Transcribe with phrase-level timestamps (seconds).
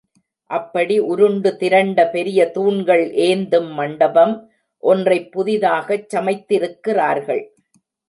[0.49, 4.35] அப்படி உருண்டு திரண்ட பெரிய தூண்கள் ஏந்தும் மண்டபம்
[4.83, 7.43] ஒன்றைப் புதிதாகச் சமைத்திருக்கிறார்கள்.